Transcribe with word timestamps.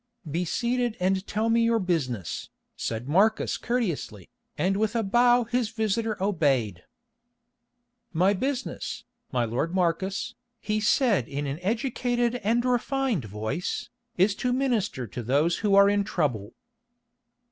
"Be 0.31 0.45
seated 0.45 0.97
and 0.99 1.27
tell 1.27 1.47
me 1.47 1.61
your 1.61 1.77
business," 1.77 2.49
said 2.75 3.07
Marcus 3.07 3.55
courteously, 3.55 4.31
and 4.57 4.75
with 4.77 4.95
a 4.95 5.03
bow 5.03 5.43
his 5.43 5.69
visitor 5.69 6.17
obeyed. 6.19 6.85
"My 8.11 8.33
business, 8.33 9.03
my 9.31 9.45
lord 9.45 9.75
Marcus," 9.75 10.33
he 10.59 10.79
said 10.79 11.27
in 11.27 11.45
an 11.45 11.59
educated 11.61 12.37
and 12.37 12.65
refined 12.65 13.25
voice, 13.25 13.89
"is 14.17 14.33
to 14.37 14.51
minister 14.51 15.05
to 15.05 15.21
those 15.21 15.57
who 15.59 15.75
are 15.75 15.87
in 15.87 16.03
trouble." 16.03 16.55